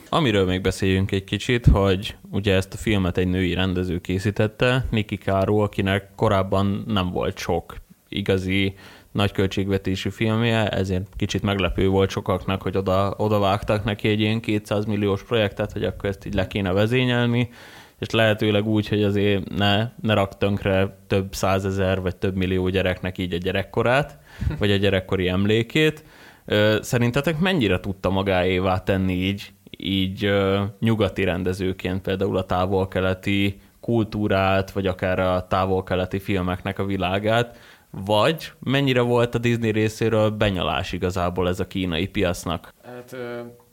[0.09, 5.17] Amiről még beszéljünk egy kicsit, hogy ugye ezt a filmet egy női rendező készítette, Niki
[5.17, 7.77] Káró, akinek korábban nem volt sok
[8.09, 8.75] igazi
[9.13, 14.41] nagy költségvetésű filmje, ezért kicsit meglepő volt sokaknak, hogy oda, oda vágtak neki egy ilyen
[14.41, 17.49] 200 milliós projektet, hogy akkor ezt így le kéne vezényelni,
[17.99, 23.19] és lehetőleg úgy, hogy azért ne, ne rak tönkre több százezer vagy több millió gyereknek
[23.19, 24.19] így a gyerekkorát,
[24.59, 26.05] vagy a gyerekkori emlékét.
[26.81, 30.33] Szerintetek mennyire tudta magáévá tenni így, így
[30.81, 37.59] nyugati rendezőként például a távol-keleti kultúrát, vagy akár a távol-keleti filmeknek a világát,
[37.93, 42.75] vagy mennyire volt a Disney részéről benyalás igazából ez a kínai piacnak?
[42.85, 43.17] Hát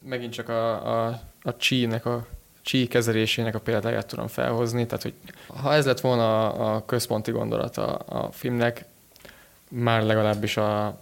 [0.04, 2.26] megint csak a, a, a Csínek a
[2.62, 5.14] csí kezelésének a példáját tudom felhozni, tehát hogy
[5.62, 8.86] ha ez lett volna a, a központi gondolat a, a filmnek,
[9.70, 11.00] már legalábbis a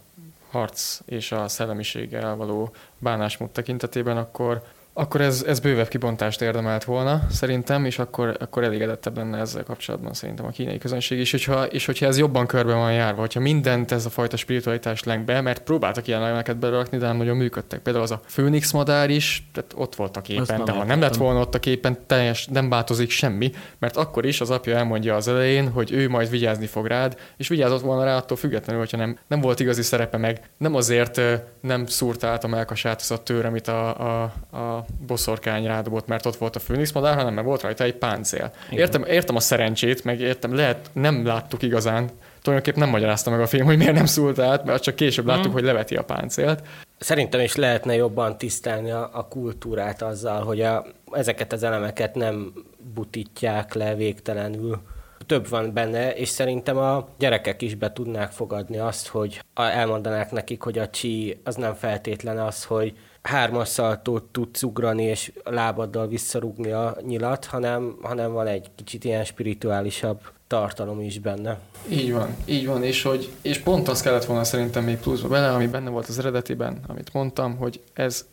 [0.50, 4.64] harc és a szellemiséggel való bánásmód tekintetében, akkor,
[5.00, 10.14] akkor ez, ez bővebb kibontást érdemelt volna szerintem, és akkor, akkor elégedettebb lenne ezzel kapcsolatban
[10.14, 13.92] szerintem a kínai közönség is, hogyha, és hogyha ez jobban körbe van járva, hogyha mindent
[13.92, 17.80] ez a fajta spiritualitás lenk be, mert próbáltak ilyen elemeket berakni, de nem nagyon működtek.
[17.80, 21.16] Például az a főnix madár is, tehát ott volt a képen, de ha nem lett
[21.16, 25.28] volna ott a képen, teljes, nem változik semmi, mert akkor is az apja elmondja az
[25.28, 29.18] elején, hogy ő majd vigyázni fog rád, és vigyázott volna rá attól függetlenül, hogyha nem,
[29.28, 30.42] nem volt igazi szerepe meg.
[30.58, 31.22] Nem azért
[31.62, 36.26] nem szúrt át a melkasát az a tőr, amit a, a, a boszorkány rádobott, mert
[36.26, 38.52] ott volt a főnix madár, hanem mert volt rajta egy páncél.
[38.70, 42.10] Értem, értem a szerencsét, meg értem, lehet, nem láttuk igazán,
[42.42, 45.44] tulajdonképpen nem magyarázta meg a film, hogy miért nem szúrt át, mert csak később láttuk,
[45.44, 45.54] hmm.
[45.54, 46.62] hogy leveti a páncélt.
[47.00, 52.54] Szerintem is lehetne jobban tisztelni a, a kultúrát azzal, hogy a, ezeket az elemeket nem
[52.94, 54.82] butítják le végtelenül.
[55.28, 60.62] Több van benne, és szerintem a gyerekek is be tudnák fogadni azt, hogy elmondanák nekik,
[60.62, 66.72] hogy a csi az nem feltétlen az, hogy hármas szaltót tudsz ugrani, és lábaddal visszarugni
[66.72, 71.60] a nyilat, hanem, hanem van egy kicsit ilyen spirituálisabb tartalom is benne.
[71.90, 75.54] Így van, így van, és, hogy, és pont az kellett volna szerintem még pluszba bele,
[75.54, 78.26] ami benne volt az eredetiben, amit mondtam, hogy ez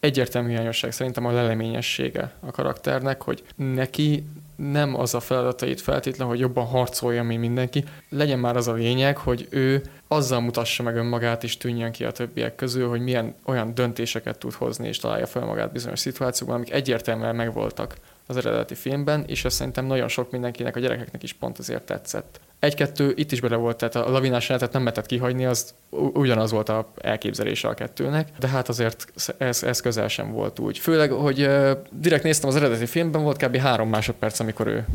[0.00, 4.24] egyértelmű hiányosság szerintem a leleményessége a karakternek, hogy neki
[4.56, 7.84] nem az a feladatait feltétlen, hogy jobban harcolja, mint mindenki.
[8.08, 12.10] Legyen már az a lényeg, hogy ő azzal mutassa meg önmagát, és tűnjön ki a
[12.10, 16.72] többiek közül, hogy milyen olyan döntéseket tud hozni, és találja fel magát bizonyos szituációkban, amik
[16.72, 17.94] egyértelműen megvoltak
[18.26, 22.40] az eredeti filmben, és ez szerintem nagyon sok mindenkinek, a gyerekeknek is pont azért tetszett.
[22.64, 26.68] Egy-kettő itt is bele volt, tehát a lavinás jelenetet nem lehetett kihagyni, az ugyanaz volt
[26.68, 30.78] a elképzelése a kettőnek, de hát azért ez, ez közel sem volt úgy.
[30.78, 33.56] Főleg, hogy uh, direkt néztem az eredeti filmben, volt kb.
[33.56, 34.86] három másodperc, amikor ő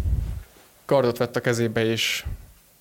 [0.86, 2.26] kardot vett a kezébe, és,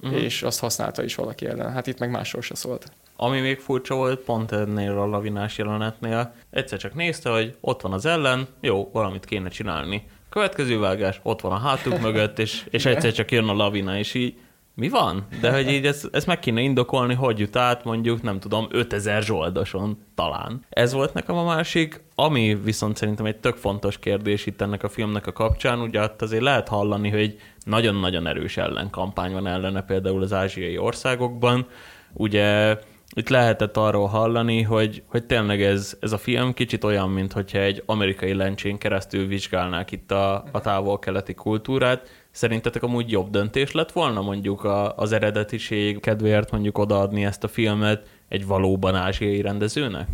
[0.01, 0.23] uh-huh.
[0.23, 1.73] és azt használta is valaki ellen.
[1.73, 2.91] Hát itt meg másról se szólt.
[3.17, 7.93] Ami még furcsa volt, pont ennél a lavinás jelenetnél, egyszer csak nézte, hogy ott van
[7.93, 12.87] az ellen, jó, valamit kéne csinálni Következő vágás, ott van a hátuk mögött, és, és
[12.87, 14.35] egyszer csak jön a lavina, és így
[14.79, 15.27] mi van?
[15.41, 19.23] De hogy így ezt, ezt meg kéne indokolni, hogy jut át mondjuk, nem tudom, 5000
[19.23, 20.65] zsoldoson talán.
[20.69, 24.89] Ez volt nekem a másik, ami viszont szerintem egy tök fontos kérdés itt ennek a
[24.89, 30.23] filmnek a kapcsán, ugye ott azért lehet hallani, hogy nagyon-nagyon erős ellenkampány van ellene például
[30.23, 31.67] az ázsiai országokban.
[32.13, 32.77] Ugye
[33.15, 37.59] itt lehetett arról hallani, hogy, hogy tényleg ez, ez a film kicsit olyan, mint hogyha
[37.59, 42.18] egy amerikai lencsén keresztül vizsgálnák itt a, a távol-keleti kultúrát.
[42.39, 47.49] Szerintetek amúgy jobb döntés lett volna mondjuk a, az eredetiség kedvéért mondjuk odaadni ezt a
[47.49, 50.09] filmet egy valóban ázsiai rendezőnek?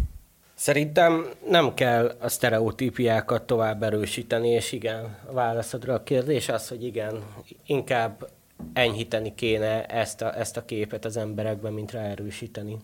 [0.55, 6.85] Szerintem nem kell a sztereotípiákat tovább erősíteni, és igen, a válaszodra a kérdés az, hogy
[6.85, 7.23] igen,
[7.67, 8.29] inkább
[8.73, 12.77] enyhíteni kéne ezt a, ezt a képet az emberekben, mint ráerősíteni.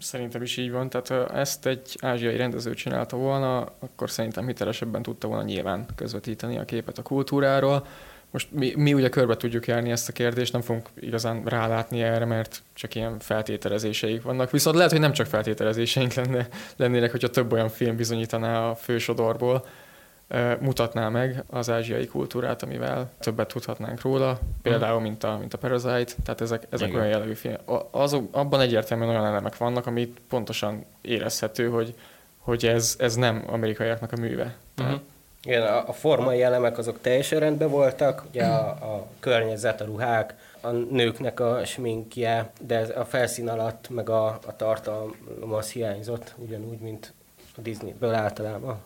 [0.00, 5.28] Szerintem is így van, tehát ezt egy ázsiai rendező csinálta volna, akkor szerintem hitelesebben tudta
[5.28, 7.86] volna nyilván közvetíteni a képet a kultúráról.
[8.30, 12.24] Most mi, mi ugye körbe tudjuk járni ezt a kérdést, nem fogunk igazán rálátni erre,
[12.24, 14.50] mert csak ilyen feltételezéseik vannak.
[14.50, 19.66] Viszont lehet, hogy nem csak feltételezéseink lenne, lennének, hogyha több olyan film bizonyítaná a fősodorból,
[20.60, 26.12] mutatná meg az ázsiai kultúrát, amivel többet tudhatnánk róla, például mint a, mint a Parasite,
[26.24, 27.56] tehát ezek, ezek olyan jellegű film.
[28.30, 31.94] Abban egyértelműen olyan elemek vannak, amit pontosan érezhető, hogy,
[32.38, 34.56] hogy ez, ez nem amerikaiaknak a műve.
[34.78, 35.00] Uh-huh.
[35.44, 40.34] Igen, a, a formai elemek azok teljesen rendben voltak, ugye a, a környezet, a ruhák,
[40.60, 46.78] a nőknek a sminkje, de a felszín alatt meg a, a tartalom az hiányzott, ugyanúgy,
[46.78, 47.12] mint
[47.56, 48.80] a Disneyből általában.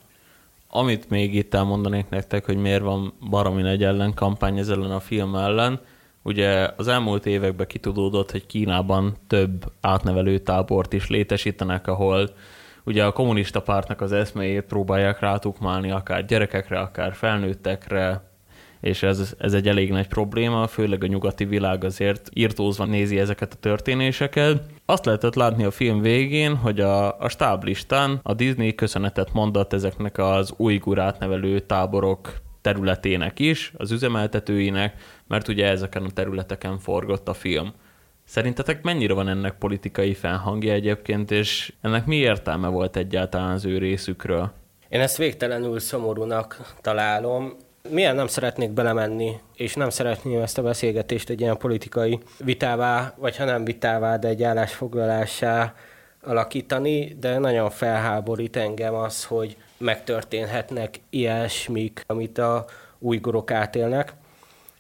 [0.69, 5.35] Amit még itt elmondanék nektek, hogy miért van baromi nagy ellenkampány ez ellen a film
[5.35, 5.81] ellen,
[6.23, 12.31] ugye az elmúlt években kitudódott, hogy Kínában több átnevelő tábort is létesítenek, ahol
[12.85, 18.26] ugye a kommunista pártnak az eszméjét próbálják rátukmálni akár gyerekekre, akár felnőttekre,
[18.87, 23.53] és ez, ez egy elég nagy probléma, főleg a nyugati világ azért írtózva nézi ezeket
[23.53, 24.63] a történéseket.
[24.85, 30.19] Azt lehetett látni a film végén, hogy a, a stáblistán a Disney köszönetet mondott ezeknek
[30.19, 34.95] az újgur átnevelő táborok területének is, az üzemeltetőinek,
[35.27, 37.73] mert ugye ezeken a területeken forgott a film.
[38.25, 43.79] Szerintetek mennyire van ennek politikai felhangja egyébként, és ennek mi értelme volt egyáltalán az ő
[43.79, 44.53] részükről?
[44.89, 47.57] Én ezt végtelenül szomorúnak találom
[47.91, 53.37] milyen nem szeretnék belemenni, és nem szeretném ezt a beszélgetést egy ilyen politikai vitává, vagy
[53.37, 55.75] ha nem vitává, de egy állásfoglalássá
[56.23, 62.65] alakítani, de nagyon felháborít engem az, hogy megtörténhetnek ilyesmik, amit a
[62.99, 64.13] újgorok átélnek.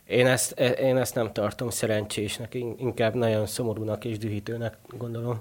[0.06, 5.40] Én ezt, én ezt nem tartom szerencsésnek, inkább nagyon szomorúnak és dühítőnek gondolom.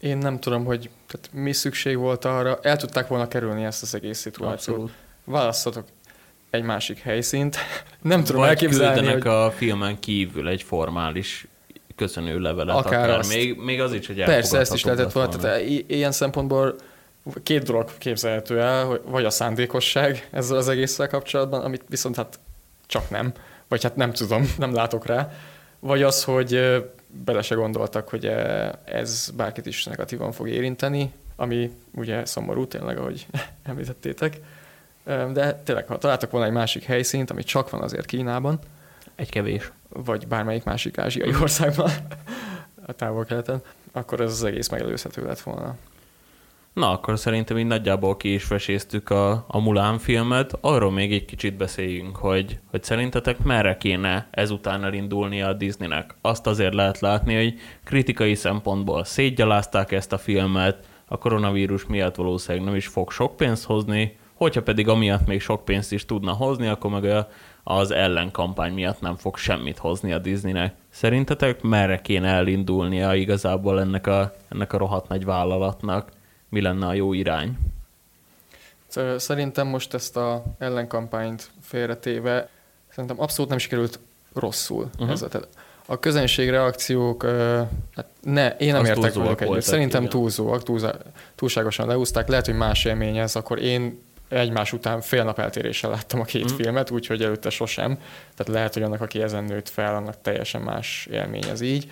[0.00, 2.58] Én nem tudom, hogy tehát mi szükség volt arra.
[2.62, 4.76] El tudták volna kerülni ezt az egész szituációt.
[4.76, 4.92] Abszolút.
[6.50, 7.56] Egy másik helyszínt.
[8.02, 9.26] Nem tudom Vagy elképzelni, hogy...
[9.26, 11.46] a filmen kívül egy formális
[11.96, 13.34] köszönő levelet, Akár akár, azt.
[13.34, 15.36] még, még az is, hogy Persze, ezt is lehetett volna.
[15.36, 16.76] Tehát ilyen szempontból
[17.42, 22.38] két dolog képzelhető el, vagy a szándékosság ezzel az egésszel kapcsolatban, amit viszont hát
[22.86, 23.32] csak nem,
[23.68, 25.32] vagy hát nem tudom, nem látok rá,
[25.78, 26.82] vagy az, hogy
[27.24, 28.26] bele se gondoltak, hogy
[28.84, 33.26] ez bárkit is negatívan fog érinteni, ami ugye szomorú tényleg, ahogy
[33.62, 34.40] említettétek.
[35.32, 38.58] De tényleg, ha találtak volna egy másik helyszínt, ami csak van azért Kínában,
[39.14, 39.72] Egy kevés.
[39.88, 41.90] vagy bármelyik másik ázsiai országban,
[42.86, 45.76] a távol-keleten, akkor ez az egész megelőzhető lett volna.
[46.72, 50.58] Na, akkor szerintem így nagyjából ki is veséztük a, a Mulán filmet.
[50.60, 56.14] Arról még egy kicsit beszéljünk, hogy, hogy szerintetek merre kéne ezután elindulni a Disneynek.
[56.20, 57.54] Azt azért lehet látni, hogy
[57.84, 63.64] kritikai szempontból szétgyalázták ezt a filmet, a koronavírus miatt valószínűleg nem is fog sok pénzt
[63.64, 67.26] hozni, hogyha pedig amiatt még sok pénzt is tudna hozni, akkor meg
[67.62, 70.74] az ellenkampány miatt nem fog semmit hozni a Disneynek.
[70.90, 76.08] Szerintetek merre kéne elindulnia igazából ennek a, ennek a rohadt nagy vállalatnak?
[76.48, 77.58] Mi lenne a jó irány?
[78.86, 82.48] Sz- Szerintem most ezt a ellenkampányt félretéve,
[82.90, 83.98] szerintem abszolút nem sikerült
[84.34, 84.90] rosszul.
[84.94, 85.10] Uh-huh.
[85.10, 85.28] Ez a,
[85.86, 87.24] a közönség reakciók,
[87.94, 90.12] hát ne, én nem Az értek velük voltak, Szerintem igen.
[90.12, 90.94] túlzóak, túlzá,
[91.34, 92.28] túlságosan leúzták.
[92.28, 96.44] Lehet, hogy más élmény ez, akkor én egymás után fél nap eltéréssel láttam a két
[96.44, 96.58] uh-huh.
[96.60, 97.98] filmet, úgyhogy előtte sosem.
[98.36, 101.90] Tehát lehet, hogy annak, aki ezen nőtt fel, annak teljesen más élmény ez így.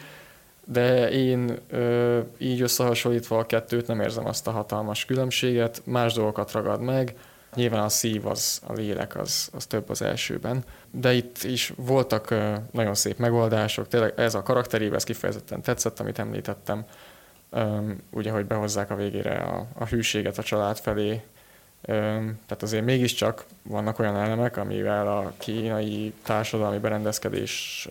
[0.65, 6.53] De én ö, így összehasonlítva a kettőt nem érzem azt a hatalmas különbséget, más dolgokat
[6.53, 7.15] ragad meg.
[7.55, 10.65] Nyilván a szív, az, a lélek az, az több az elsőben.
[10.91, 12.35] De itt is voltak
[12.71, 13.89] nagyon szép megoldások.
[13.89, 16.85] Tényleg ez a karakterév, ez kifejezetten tetszett, amit említettem.
[18.11, 21.23] Ugye, hogy behozzák a végére a, a hűséget a család felé.
[21.87, 27.89] Tehát azért mégiscsak vannak olyan elemek, amivel a kínai társadalmi berendezkedés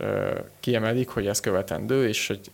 [0.59, 2.51] kiemelik, hogy ez követendő, és hogy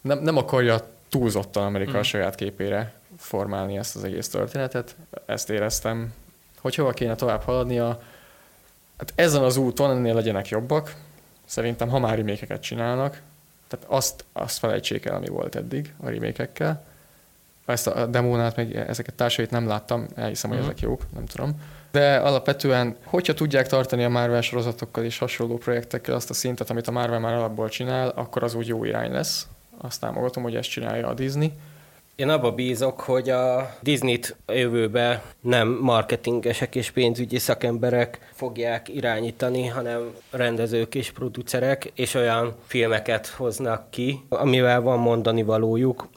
[0.00, 2.00] nem, nem akarja túlzottan Amerika Mm.
[2.00, 4.96] a saját képére formálni ezt az egész történetet.
[5.26, 6.14] Ezt éreztem.
[6.60, 8.02] Hogy hova kéne tovább haladnia,
[8.98, 10.94] hát ezen az úton ennél legyenek jobbak.
[11.44, 13.20] Szerintem, ha már remékeket csinálnak,
[13.68, 16.84] tehát azt, azt felejtsék el, ami volt eddig a remékekkel.
[17.66, 20.68] Ezt a demónát, meg ezeket társait nem láttam, elhiszem, hogy Mhm.
[20.68, 21.50] ezek jók, nem tudom.
[21.90, 26.86] De alapvetően, hogyha tudják tartani a Marvel sorozatokkal és hasonló projektekkel azt a szintet, amit
[26.86, 29.46] a Marvel már alapból csinál, akkor az úgy jó irány lesz.
[29.78, 31.52] Azt támogatom, hogy ezt csinálja a Disney.
[32.16, 39.66] Én abba bízok, hogy a Disney-t a jövőben nem marketingesek és pénzügyi szakemberek fogják irányítani,
[39.66, 46.08] hanem rendezők és producerek, és olyan filmeket hoznak ki, amivel van mondani valójuk,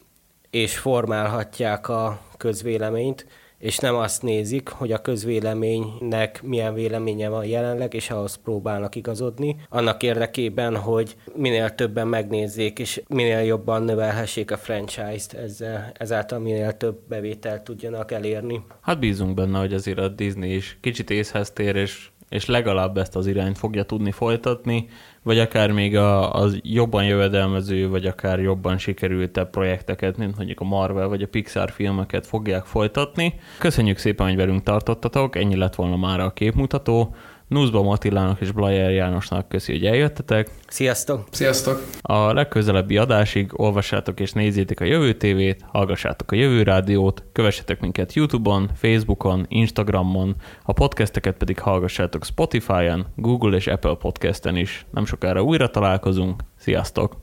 [0.49, 3.25] és formálhatják a közvéleményt,
[3.59, 9.55] és nem azt nézik, hogy a közvéleménynek milyen véleménye van jelenleg, és ahhoz próbálnak igazodni,
[9.69, 16.77] annak érdekében, hogy minél többen megnézzék, és minél jobban növelhessék a franchise-t, ezzel, ezáltal minél
[16.77, 18.61] több bevételt tudjanak elérni.
[18.81, 23.15] Hát bízunk benne, hogy azért a Disney is kicsit észhez tér, és, és legalább ezt
[23.15, 24.87] az irányt fogja tudni folytatni,
[25.23, 30.63] vagy akár még a, az jobban jövedelmező, vagy akár jobban sikerültebb projekteket, mint mondjuk a
[30.63, 33.33] Marvel vagy a Pixar filmeket fogják folytatni.
[33.57, 37.15] Köszönjük szépen, hogy velünk tartottatok, ennyi lett volna már a képmutató.
[37.49, 40.49] Nuszba Matilának és Blajer Jánosnak köszi, hogy eljöttetek.
[40.67, 41.27] Sziasztok!
[41.31, 41.83] Sziasztok!
[42.01, 48.13] A legközelebbi adásig olvassátok és nézzétek a Jövő TV-t, hallgassátok a Jövő Rádiót, kövessetek minket
[48.13, 54.85] YouTube-on, Facebookon, Instagramon, a podcasteket pedig hallgassátok Spotify-on, Google és Apple Podcasten is.
[54.91, 56.43] Nem sokára újra találkozunk.
[56.55, 57.15] Sziasztok!